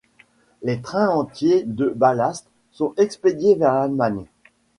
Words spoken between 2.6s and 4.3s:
sont expédiés vers l'Allemagne.